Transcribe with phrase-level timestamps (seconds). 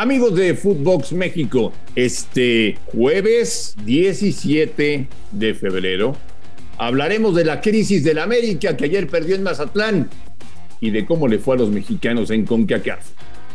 [0.00, 6.16] Amigos de Footbox México, este jueves 17 de febrero
[6.78, 10.08] hablaremos de la crisis del América que ayer perdió en Mazatlán
[10.80, 13.08] y de cómo le fue a los mexicanos en CONCACAF.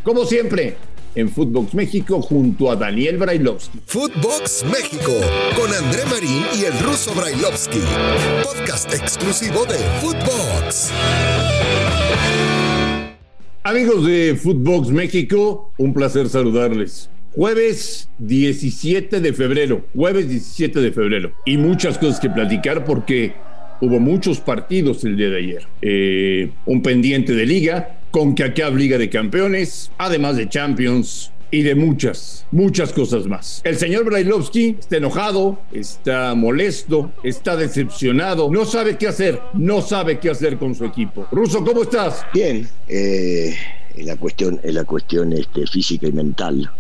[0.04, 0.76] Como siempre,
[1.16, 3.80] en Footbox México junto a Daniel Brailovsky.
[3.86, 5.14] Footbox México
[5.56, 7.80] con André Marín y el ruso Brailovsky.
[8.44, 10.92] Podcast exclusivo de Footbox.
[13.66, 17.10] Amigos de Footbox México, un placer saludarles.
[17.32, 21.32] Jueves 17 de febrero, jueves 17 de febrero.
[21.46, 23.32] Y muchas cosas que platicar porque
[23.80, 25.68] hubo muchos partidos el día de ayer.
[25.82, 31.62] Eh, un pendiente de liga, con que acá Liga de Campeones, además de Champions, y
[31.62, 33.62] de muchas, muchas cosas más.
[33.64, 40.18] El señor Brailovsky está enojado, está molesto, está decepcionado, no sabe qué hacer, no sabe
[40.18, 41.28] qué hacer con su equipo.
[41.32, 42.26] Ruso, ¿cómo estás?
[42.34, 43.56] Bien, eh,
[43.98, 46.72] la cuestión, en la cuestión este, física y mental.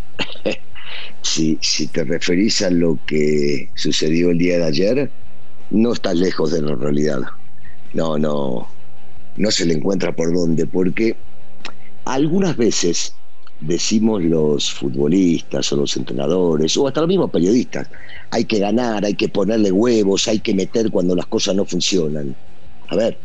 [1.21, 5.11] si, si te referís a lo que sucedió el día de ayer,
[5.69, 7.19] no estás lejos de la realidad.
[7.93, 8.67] No, no,
[9.37, 11.15] no se le encuentra por dónde, porque
[12.05, 13.13] algunas veces
[13.59, 17.87] decimos los futbolistas o los entrenadores o hasta los mismos periodistas,
[18.29, 22.35] hay que ganar, hay que ponerle huevos, hay que meter cuando las cosas no funcionan.
[22.87, 23.17] A ver,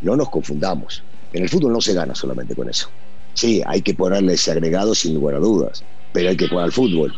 [0.00, 1.02] no nos confundamos.
[1.32, 2.88] En el fútbol no se gana solamente con eso.
[3.34, 6.72] Sí, hay que ponerle ese agregado sin lugar a dudas, pero hay que jugar al
[6.72, 7.14] fútbol.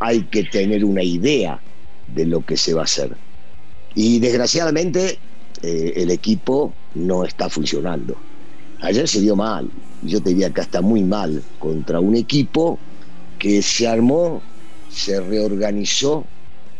[0.00, 1.60] Hay que tener una idea
[2.06, 3.16] de lo que se va a hacer.
[3.94, 5.18] Y desgraciadamente
[5.62, 8.16] eh, el equipo no está funcionando.
[8.80, 9.70] Ayer se dio mal,
[10.04, 12.78] yo te diría que está muy mal, contra un equipo
[13.38, 14.42] que se armó,
[14.90, 16.24] se reorganizó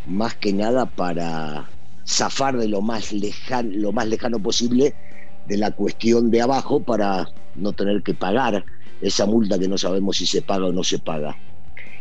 [0.06, 1.70] más que nada para
[2.06, 4.94] zafar de lo más lejano, lo más lejano posible
[5.46, 8.64] de la cuestión de abajo para no tener que pagar
[9.00, 11.36] esa multa que no sabemos si se paga o no se paga.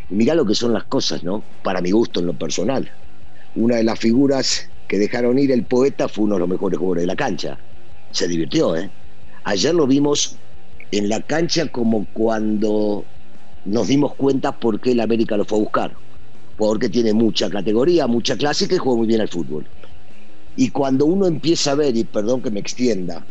[0.09, 1.43] Y mirá lo que son las cosas, ¿no?
[1.63, 2.91] Para mi gusto en lo personal.
[3.55, 7.03] Una de las figuras que dejaron ir el poeta fue uno de los mejores jugadores
[7.03, 7.57] de la cancha.
[8.11, 8.91] Se divirtió, ¿eh?
[9.45, 10.37] Ayer lo vimos
[10.97, 13.03] en la cancha como cuando
[13.65, 15.91] nos dimos cuenta por qué el América lo fue a buscar.
[16.55, 19.65] Porque tiene mucha categoría, mucha clase y que juega muy bien al fútbol.
[20.55, 23.25] Y cuando uno empieza a ver, y perdón que me extienda,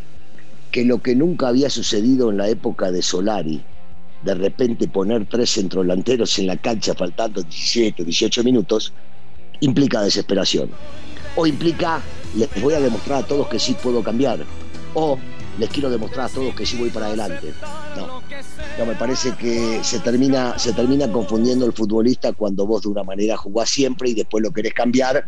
[0.72, 3.62] que lo que nunca había sucedido en la época de Solari,
[4.24, 8.92] de repente poner tres centrodelanteros en la cancha faltando 17, 18 minutos,
[9.60, 10.68] implica desesperación.
[11.36, 12.00] O implica,
[12.34, 14.40] les voy a demostrar a todos que sí puedo cambiar.
[14.94, 15.16] O
[15.58, 17.52] les quiero demostrar a todos que sí voy para adelante.
[17.96, 18.22] No,
[18.78, 23.02] no me parece que se termina, se termina confundiendo el futbolista cuando vos de una
[23.02, 25.26] manera jugás siempre y después lo querés cambiar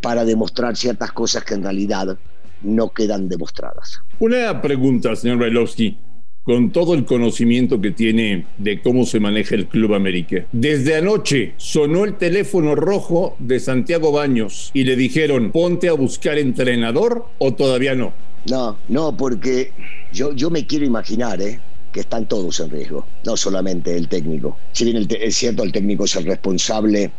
[0.00, 2.18] para demostrar ciertas cosas que en realidad
[2.62, 3.98] no quedan demostradas.
[4.18, 5.98] Una pregunta, señor Bailovsky,
[6.42, 10.46] con todo el conocimiento que tiene de cómo se maneja el Club América.
[10.50, 16.38] Desde anoche sonó el teléfono rojo de Santiago Baños y le dijeron, ponte a buscar
[16.38, 18.14] entrenador o todavía no.
[18.44, 19.72] No, no, porque
[20.12, 21.60] yo, yo me quiero imaginar, ¿eh?
[21.92, 24.56] que están todos en riesgo, no solamente el técnico.
[24.72, 27.12] Si bien es cierto, el técnico es el responsable,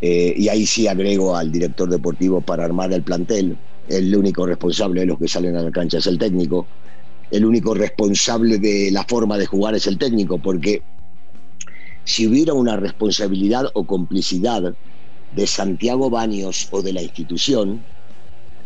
[0.00, 3.56] eh, y ahí sí agrego al director deportivo para armar el plantel,
[3.88, 6.66] el único responsable de los que salen a la cancha es el técnico,
[7.30, 10.82] el único responsable de la forma de jugar es el técnico, porque
[12.04, 14.74] si hubiera una responsabilidad o complicidad
[15.34, 17.82] de Santiago Baños o de la institución,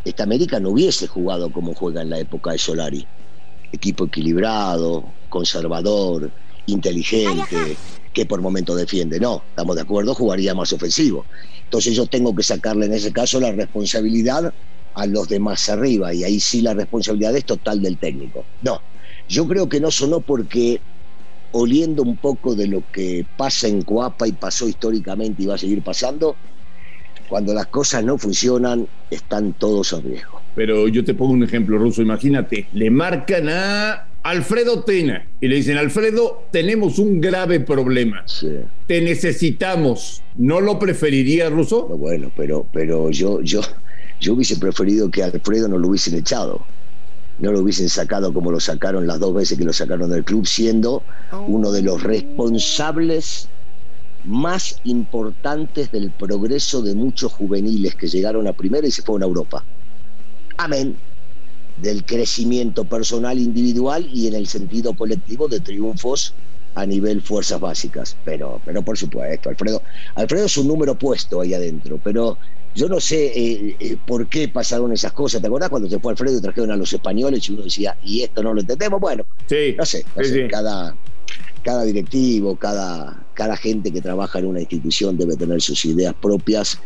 [0.04, 3.06] esta América no hubiese jugado como juega en la época de Solari.
[3.72, 6.32] Equipo equilibrado, conservador,
[6.66, 7.76] inteligente,
[8.12, 9.20] que por momento defiende.
[9.20, 11.26] No, estamos de acuerdo, jugaría más ofensivo.
[11.64, 14.54] Entonces yo tengo que sacarle en ese caso la responsabilidad
[14.94, 18.46] a los demás arriba y ahí sí la responsabilidad es total del técnico.
[18.62, 18.80] No,
[19.28, 20.80] yo creo que no sonó porque
[21.52, 25.58] oliendo un poco de lo que pasa en Coapa y pasó históricamente y va a
[25.58, 26.36] seguir pasando,
[27.28, 30.40] cuando las cosas no funcionan, están todos a riesgo.
[30.54, 32.02] Pero yo te pongo un ejemplo, Ruso.
[32.02, 38.24] Imagínate, le marcan a Alfredo Tena y le dicen, Alfredo, tenemos un grave problema.
[38.86, 40.22] Te necesitamos.
[40.36, 41.86] ¿No lo preferiría, Ruso?
[41.86, 43.60] bueno, pero, pero yo, yo,
[44.20, 46.64] yo hubiese preferido que Alfredo no lo hubiesen echado.
[47.38, 50.44] No lo hubiesen sacado como lo sacaron las dos veces que lo sacaron del club,
[50.44, 51.04] siendo
[51.46, 53.48] uno de los responsables
[54.24, 59.26] más importantes del progreso de muchos juveniles que llegaron a primera y se fueron a
[59.26, 59.64] Europa.
[60.56, 60.96] Amén.
[61.80, 66.34] Del crecimiento personal individual y en el sentido colectivo de triunfos
[66.74, 68.16] a nivel fuerzas básicas.
[68.24, 69.82] Pero, pero por supuesto, Alfredo,
[70.14, 72.38] Alfredo es un número puesto ahí adentro, pero
[72.74, 75.40] yo no sé eh, eh, por qué pasaron esas cosas.
[75.40, 78.22] ¿Te acordás cuando se fue Alfredo y trajeron a los españoles y uno decía, y
[78.22, 79.00] esto no lo entendemos?
[79.00, 79.24] Bueno,
[79.76, 80.04] no sé,
[80.50, 80.94] cada,
[81.62, 86.80] cada directivo, cada, cada gente que trabaja en una institución debe tener sus ideas propias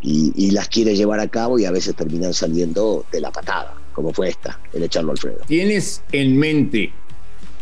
[0.00, 4.12] y, las quiere llevar a cabo y a veces terminan saliendo de la patada, como
[4.12, 5.38] fue esta, el echarlo Alfredo.
[5.46, 6.92] ¿Tienes en mente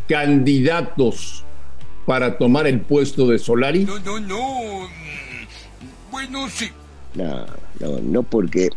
[0.09, 1.45] candidatos
[2.05, 3.85] para tomar el puesto de Solari?
[3.85, 4.89] No, no, no.
[6.11, 6.69] Bueno, sí.
[7.15, 7.47] No,
[7.81, 8.69] no, no porque,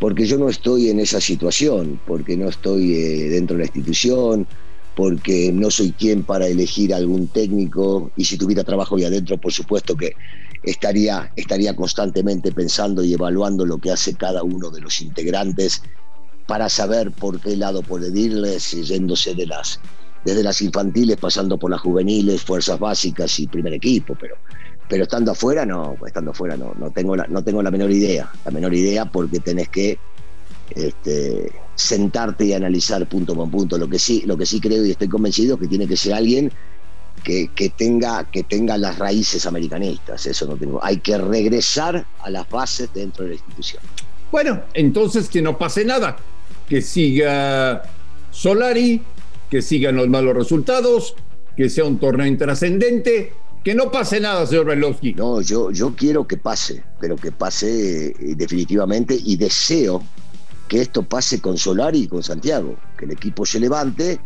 [0.00, 4.46] porque yo no estoy en esa situación, porque no estoy eh, dentro de la institución,
[4.96, 9.52] porque no soy quien para elegir algún técnico y si tuviera trabajo ahí adentro, por
[9.52, 10.16] supuesto que
[10.62, 15.82] estaría, estaría constantemente pensando y evaluando lo que hace cada uno de los integrantes
[16.46, 19.80] para saber por qué lado puede irles, yéndose de las,
[20.24, 24.36] desde las infantiles, pasando por las juveniles, fuerzas básicas y primer equipo, pero,
[24.88, 28.30] pero estando afuera, no, estando afuera no, no tengo la, no tengo la menor idea,
[28.46, 29.98] la menor idea porque tenés que
[30.74, 33.78] este, sentarte y analizar punto por punto.
[33.78, 36.14] Lo que sí, lo que sí creo y estoy convencido es que tiene que ser
[36.14, 36.50] alguien
[37.22, 40.26] que, tenga, que tenga las raíces americanistas.
[40.26, 40.82] Eso no tengo.
[40.82, 43.82] Hay que regresar a las bases dentro de la institución.
[44.30, 46.16] Bueno, entonces que no pase nada.
[46.68, 47.82] Que siga
[48.30, 49.02] Solari,
[49.50, 51.14] que sigan los malos resultados,
[51.56, 53.32] que sea un torneo intrascendente.
[53.64, 55.14] Que no pase nada, señor Belowski.
[55.14, 60.02] No, yo, yo quiero que pase, pero que pase eh, definitivamente y deseo
[60.68, 64.20] que esto pase con Solari y con Santiago, que el equipo se levante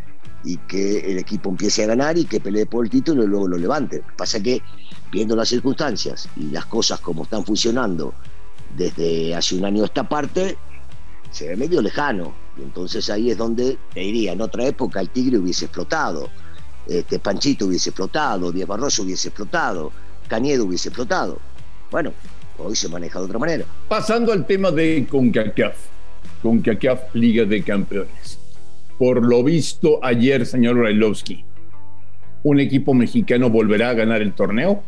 [0.45, 3.49] y que el equipo empiece a ganar y que pelee por el título y luego
[3.49, 4.03] lo levante.
[4.17, 4.63] Pasa que,
[5.13, 8.15] viendo las circunstancias y las cosas como están funcionando
[8.77, 10.57] desde hace un año esta parte,
[11.31, 12.33] se ve medio lejano.
[12.57, 16.29] Y entonces ahí es donde te diría, en otra época el Tigre hubiese explotado,
[16.87, 19.93] este Panchito hubiese explotado, Díaz Barroso hubiese explotado,
[20.27, 21.39] Cañedo hubiese explotado.
[21.91, 22.13] Bueno,
[22.59, 23.65] hoy se maneja de otra manera.
[23.89, 26.00] Pasando al tema de CONCACAF
[26.43, 28.39] con CACAF Liga de Campeones.
[28.99, 31.45] Por lo visto ayer, señor Brailovsky,
[32.43, 34.83] ¿un equipo mexicano volverá a ganar el torneo?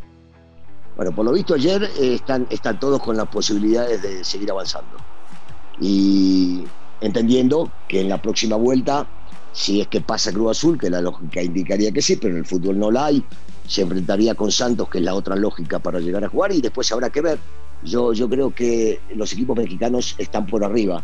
[0.97, 4.99] Bueno, por lo visto ayer eh, están, están todos con las posibilidades de seguir avanzando.
[5.81, 6.65] Y
[7.01, 9.07] entendiendo que en la próxima vuelta,
[9.53, 12.47] si es que pasa Cruz Azul, que la lógica indicaría que sí, pero en el
[12.47, 13.25] fútbol no la hay,
[13.67, 16.93] se enfrentaría con Santos, que es la otra lógica para llegar a jugar, y después
[16.93, 17.39] habrá que ver.
[17.83, 21.03] Yo, yo creo que los equipos mexicanos están por arriba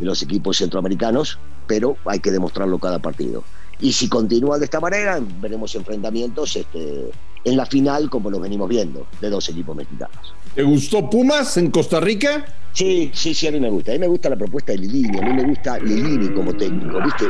[0.00, 3.44] de los equipos centroamericanos, pero hay que demostrarlo cada partido.
[3.78, 7.10] Y si continúa de esta manera, veremos enfrentamientos este,
[7.44, 10.34] en la final, como lo venimos viendo, de dos equipos mexicanos.
[10.54, 12.44] ¿Te gustó Pumas en Costa Rica?
[12.72, 13.92] Sí, sí, sí, a mí me gusta.
[13.92, 17.00] A mí me gusta la propuesta de Lilini, a mí me gusta Lilini como técnico,
[17.02, 17.24] ¿viste?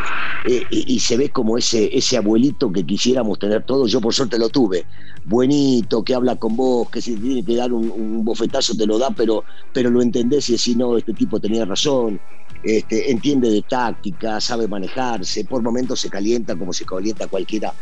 [0.47, 3.91] Eh, y, se ve como ese, ese abuelito que quisiéramos tener todos.
[3.91, 4.85] Yo por suerte lo tuve.
[5.25, 9.11] Buenito, que habla con vos, que si tiene que dar un, bofetazo te lo da,
[9.11, 12.21] pero, pero lo entendés y decís, no, este tipo tenía razón.
[12.63, 17.73] Este, entiende de táctica, sabe manejarse, por momentos se calienta como se calienta cualquiera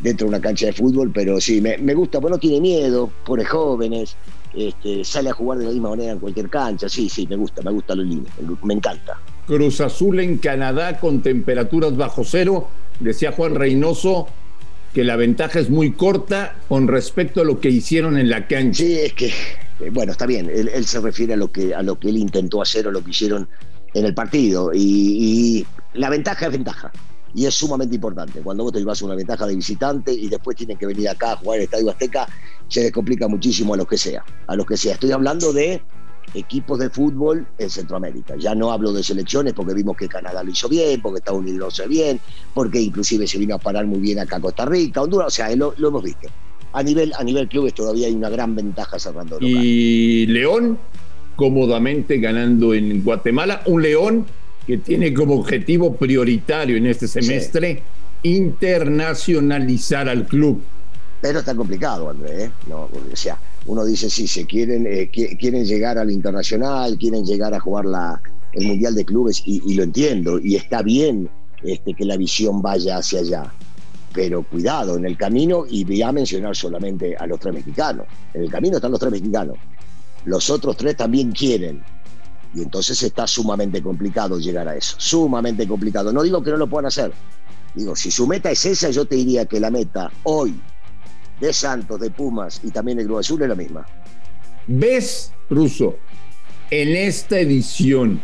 [0.00, 3.44] dentro de una cancha de fútbol, pero sí, me, gusta, porque no tiene miedo, pone
[3.44, 4.16] jóvenes,
[4.54, 7.62] este, sale a jugar de la misma manera en cualquier cancha, sí, sí, me gusta,
[7.62, 9.18] me gusta los líneas, me encanta.
[9.46, 12.68] Cruz Azul en Canadá con temperaturas bajo cero,
[13.00, 14.28] decía Juan Reynoso
[14.92, 18.82] que la ventaja es muy corta con respecto a lo que hicieron en la cancha.
[18.82, 21.82] Sí, es que, eh, bueno, está bien, él, él, se refiere a lo, que, a
[21.82, 23.48] lo que él intentó hacer o lo que hicieron
[23.94, 24.70] en el partido.
[24.74, 26.92] Y, la ventaja es ventaja.
[27.34, 28.40] Y es sumamente importante.
[28.40, 31.36] Cuando vos te llevas una ventaja de visitante y después tienen que venir acá a
[31.36, 32.26] jugar el Estadio Azteca,
[32.68, 34.24] se les complica muchísimo a los que sea.
[34.46, 34.94] A los que sea.
[34.94, 35.82] Estoy hablando de
[36.34, 38.34] equipos de fútbol en Centroamérica.
[38.36, 41.58] Ya no hablo de selecciones porque vimos que Canadá lo hizo bien, porque Estados Unidos
[41.58, 42.20] lo hizo bien,
[42.54, 45.54] porque inclusive se vino a parar muy bien acá a Costa Rica, Honduras, o sea,
[45.56, 46.28] lo, hemos visto.
[46.72, 49.64] A nivel, a nivel clubes todavía hay una gran ventaja cerrando local.
[49.64, 50.78] ¿Y León?
[51.38, 53.62] cómodamente ganando en Guatemala.
[53.66, 54.26] Un León
[54.68, 57.82] que tiene como objetivo prioritario en este semestre
[58.22, 60.60] internacionalizar al club.
[61.22, 62.44] Pero está complicado, André.
[62.44, 62.50] ¿eh?
[62.68, 67.54] No, o sea, uno dice, sí, se quieren, eh, quieren llegar al internacional, quieren llegar
[67.54, 68.20] a jugar la,
[68.52, 71.30] el Mundial de Clubes, y, lo entiendo, y está bien
[71.62, 73.50] este, que la visión vaya hacia allá.
[74.12, 78.42] Pero cuidado, en el camino, y voy a mencionar solamente a los tres mexicanos, en
[78.42, 79.56] el camino están los tres mexicanos
[80.28, 81.82] los otros tres también quieren.
[82.54, 86.12] Y entonces está sumamente complicado llegar a eso, sumamente complicado.
[86.12, 87.12] No digo que no lo puedan hacer,
[87.74, 90.58] digo, si su meta es esa, yo te diría que la meta hoy
[91.40, 93.86] de Santos, de Pumas y también de Cruz Azul es la misma.
[94.66, 95.96] ¿Ves, Russo,
[96.70, 98.20] en esta edición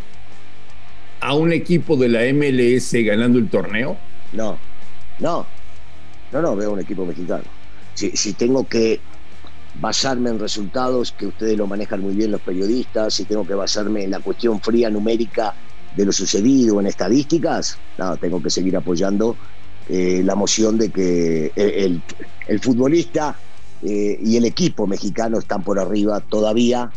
[1.21, 3.97] a un equipo de la MLS ganando el torneo?
[4.33, 4.59] No,
[5.21, 5.47] no,
[6.33, 7.45] no, no veo un equipo mexicano.
[7.95, 9.01] Si, si tengo que
[9.81, 14.05] basarme en resultados que ustedes lo manejan muy bien los periodistas, si tengo que basarme
[14.05, 15.55] en la cuestión fría numérica
[15.97, 19.37] de lo sucedido en estadísticas, no, tengo que seguir apoyando
[19.89, 22.03] eh, la emoción de que el,
[22.49, 23.37] el futbolista
[23.87, 26.91] eh, y el equipo mexicano están por arriba todavía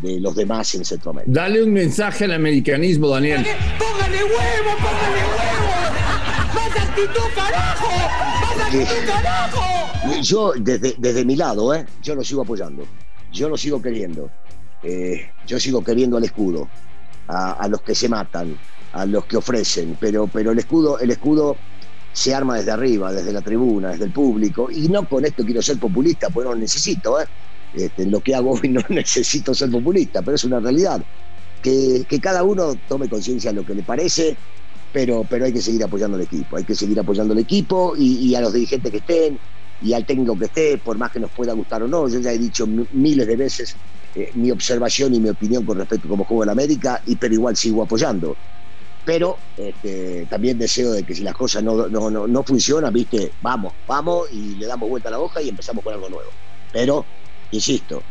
[0.00, 1.30] de los demás en Centroamérica.
[1.32, 3.44] Dale un mensaje al americanismo, Daniel.
[3.78, 5.59] ¡Póngale huevo, póngale huevo!
[6.70, 7.88] ¡Más actitud, carajo!
[8.56, 10.22] ¡Más actitud, carajo!
[10.22, 11.84] Yo, desde, desde mi lado, ¿eh?
[12.02, 12.86] yo lo sigo apoyando.
[13.32, 14.30] Yo lo sigo queriendo.
[14.82, 16.68] Eh, yo sigo queriendo al escudo,
[17.28, 18.56] a, a, los que se matan,
[18.92, 21.56] a los que ofrecen, pero, pero el escudo, el escudo
[22.12, 25.62] se arma desde arriba, desde la tribuna, desde el público, y no con esto quiero
[25.62, 27.26] ser populista, pues no necesito, ¿eh?
[27.74, 31.02] Este, lo que hago hoy no necesito ser populista, pero es una realidad.
[31.62, 34.36] Que, que cada uno tome conciencia de lo que le parece,
[34.92, 38.34] pero, pero hay que seguir apoyando al equipo, hay que seguir apoyando al equipo y,
[38.34, 39.38] a los dirigentes que estén
[39.80, 42.08] y al técnico que esté, por más que nos pueda gustar o no.
[42.08, 43.76] Yo ya he dicho miles de veces
[44.14, 47.34] eh, mi observación y mi opinión con respecto a cómo juega en América, y pero
[47.34, 48.36] igual sigo apoyando.
[49.04, 53.32] Pero este, también deseo de que si las cosas no, no, no, no funcionan, viste,
[53.40, 56.30] vamos, vamos y le damos vuelta a la hoja y empezamos con algo nuevo.
[56.70, 57.06] Pero
[57.50, 58.04] insisto,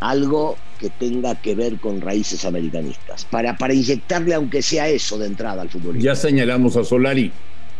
[0.00, 5.26] algo que tenga que ver con raíces americanistas, para, para inyectarle aunque sea eso de
[5.26, 5.98] entrada al fútbol.
[5.98, 7.32] Ya señalamos a Solari.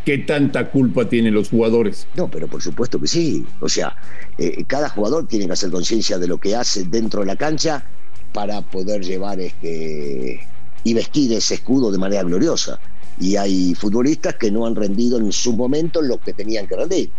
[0.05, 2.07] ¿Qué tanta culpa tienen los jugadores?
[2.15, 3.43] No, pero por supuesto que sí.
[3.59, 3.95] O sea,
[4.37, 7.83] eh, cada jugador tiene que hacer conciencia de lo que hace dentro de la cancha
[8.31, 10.47] para poder llevar este
[10.83, 12.79] y vestir ese escudo de manera gloriosa.
[13.19, 17.09] Y hay futbolistas que no han rendido en su momento lo que tenían que rendir.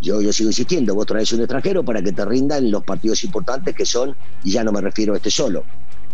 [0.00, 3.22] Yo, yo sigo insistiendo, vos traes un extranjero para que te rinda en los partidos
[3.24, 5.64] importantes que son, y ya no me refiero a este solo,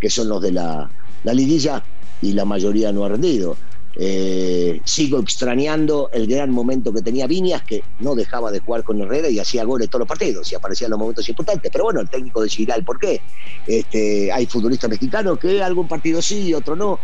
[0.01, 0.91] que son los de la,
[1.23, 1.85] la liguilla
[2.21, 3.57] y la mayoría no ha rendido.
[3.99, 9.01] Eh, sigo extrañando el gran momento que tenía Viñas, que no dejaba de jugar con
[9.01, 11.71] Herrera y hacía goles todos los partidos y aparecía en los momentos importantes.
[11.73, 13.23] Pero bueno, el técnico decidirá el por qué.
[13.67, 17.01] Este, hay futbolistas mexicanos que algún partido sí, otro no.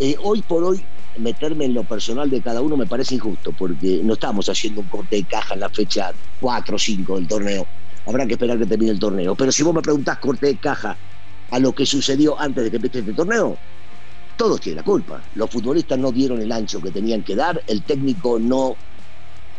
[0.00, 0.84] Eh, hoy por hoy,
[1.18, 4.88] meterme en lo personal de cada uno me parece injusto, porque no estamos haciendo un
[4.88, 7.66] corte de caja en la fecha 4 o 5 del torneo.
[8.06, 9.34] Habrá que esperar que termine el torneo.
[9.34, 10.96] Pero si vos me preguntás corte de caja
[11.50, 13.56] a lo que sucedió antes de que empiece este torneo,
[14.36, 15.22] todos tienen la culpa.
[15.34, 18.76] Los futbolistas no dieron el ancho que tenían que dar, el técnico no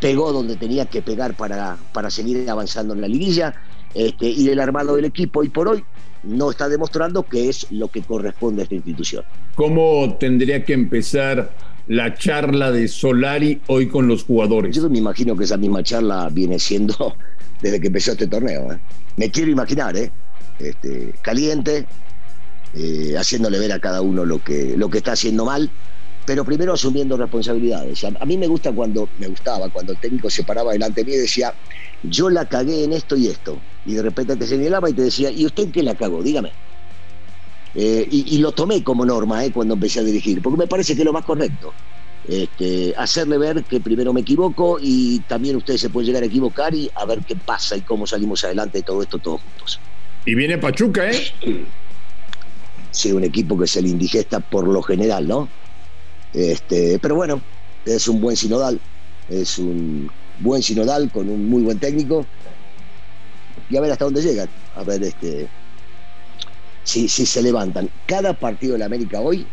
[0.00, 3.54] pegó donde tenía que pegar para, para seguir avanzando en la liguilla,
[3.94, 5.84] este, y el armado del equipo hoy por hoy
[6.26, 9.24] no está demostrando que es lo que corresponde a esta institución.
[9.54, 11.52] ¿Cómo tendría que empezar
[11.86, 14.74] la charla de Solari hoy con los jugadores?
[14.74, 17.16] Yo me imagino que esa misma charla viene siendo
[17.62, 18.72] desde que empezó este torneo.
[18.72, 18.80] ¿eh?
[19.16, 20.10] Me quiero imaginar, ¿eh?
[20.58, 21.86] Este, caliente,
[22.74, 25.70] eh, haciéndole ver a cada uno lo que, lo que está haciendo mal,
[26.24, 28.04] pero primero asumiendo responsabilidades.
[28.04, 31.12] A, mí me gusta cuando, me gustaba cuando el técnico se paraba delante de mí
[31.12, 31.54] y decía,
[32.02, 33.60] yo la cagué en esto y esto.
[33.84, 36.22] Y de repente te señalaba y te decía, ¿y usted qué la cagó?
[36.22, 36.52] Dígame.
[37.74, 40.94] Eh, y, y, lo tomé como norma eh, cuando empecé a dirigir, porque me parece
[40.94, 41.72] que es lo más correcto.
[42.26, 46.74] Este, hacerle ver que primero me equivoco y también ustedes se pueden llegar a equivocar
[46.74, 49.80] y a ver qué pasa y cómo salimos adelante de todo esto todos juntos.
[50.24, 51.20] Y viene Pachuca, ¿eh?
[52.90, 55.48] Sí, un equipo que se le indigesta por lo general, ¿no?
[56.34, 57.40] Este, pero bueno,
[57.86, 58.80] es un buen sinodal,
[59.28, 60.10] es un
[60.40, 62.26] buen sinodal con un muy buen técnico
[63.70, 65.46] y a ver hasta dónde llegan, a ver este,
[66.82, 67.88] si, si se levantan.
[68.06, 69.46] Cada partido de la América hoy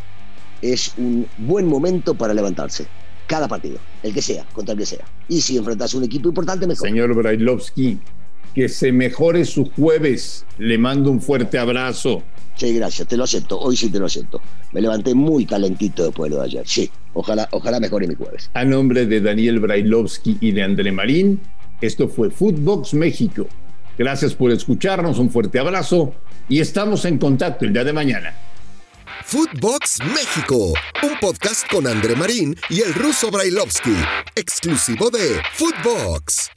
[0.61, 2.88] es un buen momento para levantarse.
[3.27, 5.05] Cada partido, el que sea, contra el que sea.
[5.29, 6.88] Y si enfrentas a un equipo importante, mejor.
[6.88, 8.00] Señor Brailovsky,
[8.53, 10.46] que se mejore su jueves.
[10.58, 12.24] Le mando un fuerte abrazo.
[12.55, 13.60] Sí, gracias, te lo acepto.
[13.60, 14.41] Hoy sí te lo acepto.
[14.72, 16.67] Me levanté muy calentito después de lo de ayer.
[16.67, 18.50] Sí, ojalá, ojalá mejore mi jueves.
[18.53, 21.39] A nombre de Daniel Brailovsky y de André Marín,
[21.81, 23.48] esto fue Footbox México.
[23.98, 26.13] Gracias por escucharnos, un fuerte abrazo
[26.50, 28.34] y estamos en contacto el día de mañana.
[29.25, 33.96] Footbox México, un podcast con André Marín y el ruso Brailovsky,
[34.36, 36.50] exclusivo de Footbox.